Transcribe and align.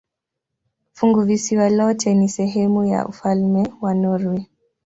Funguvisiwa 0.93 1.69
lote 1.69 2.13
ni 2.13 2.29
sehemu 2.29 2.85
ya 2.85 3.07
ufalme 3.07 3.73
wa 3.81 3.93
Norwei. 3.93 4.47